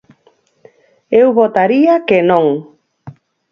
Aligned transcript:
Eu 1.19 1.27
votaría 1.39 1.95
que 2.07 2.17
non. 2.29 2.45